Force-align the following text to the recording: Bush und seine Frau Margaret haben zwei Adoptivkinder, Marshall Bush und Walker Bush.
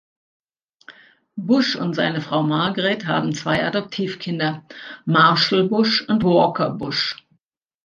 Bush 1.37 1.75
und 1.75 1.93
seine 1.93 2.21
Frau 2.21 2.41
Margaret 2.41 3.05
haben 3.05 3.35
zwei 3.35 3.63
Adoptivkinder, 3.63 4.65
Marshall 5.05 5.67
Bush 5.69 6.01
und 6.09 6.23
Walker 6.23 6.71
Bush. 6.71 7.23